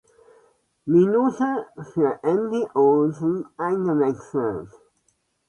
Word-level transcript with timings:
Minute 0.87 1.67
für 1.93 2.23
Andy 2.23 2.65
Olsen 2.73 3.45
eingewechselt. 3.55 4.71